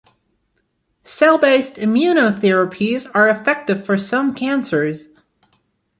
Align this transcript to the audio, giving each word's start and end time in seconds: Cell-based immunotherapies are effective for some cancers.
Cell-based 1.03 1.75
immunotherapies 1.77 3.07
are 3.13 3.29
effective 3.29 3.85
for 3.85 3.99
some 3.99 4.33
cancers. 4.33 5.09